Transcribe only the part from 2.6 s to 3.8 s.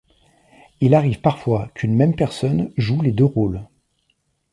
jouent les deux rôles.